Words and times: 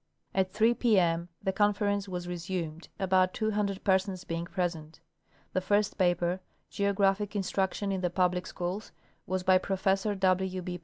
At 0.33 0.51
3 0.51 0.73
p 0.73 0.97
m 0.97 1.29
the 1.43 1.53
Conference 1.53 2.09
was 2.09 2.27
resumed, 2.27 2.89
about 2.97 3.35
200 3.35 3.83
persons 3.83 4.23
being 4.23 4.45
j)resent. 4.47 4.99
The 5.53 5.61
first 5.61 5.95
paper," 5.99 6.39
Geographic 6.71 7.35
Instruction 7.35 7.91
in 7.91 8.01
the 8.01 8.09
public 8.09 8.47
Schools," 8.47 8.93
was 9.27 9.43
by 9.43 9.59
Professor 9.59 10.15
W. 10.15 10.79